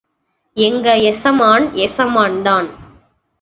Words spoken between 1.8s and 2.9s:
எசமான் தான்.